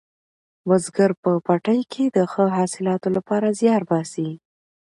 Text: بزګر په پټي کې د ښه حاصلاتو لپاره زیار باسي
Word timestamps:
بزګر 0.67 1.11
په 1.23 1.31
پټي 1.45 1.79
کې 1.91 2.03
د 2.15 2.17
ښه 2.31 2.45
حاصلاتو 2.57 3.07
لپاره 3.17 3.47
زیار 3.59 3.81
باسي 3.91 4.29